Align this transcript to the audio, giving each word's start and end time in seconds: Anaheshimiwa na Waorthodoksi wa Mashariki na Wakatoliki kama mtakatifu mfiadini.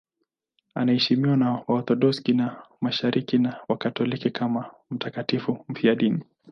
Anaheshimiwa 0.75 1.37
na 1.37 1.51
Waorthodoksi 1.67 2.31
wa 2.33 2.67
Mashariki 2.81 3.37
na 3.37 3.59
Wakatoliki 3.69 4.29
kama 4.31 4.71
mtakatifu 4.91 5.65
mfiadini. 5.69 6.23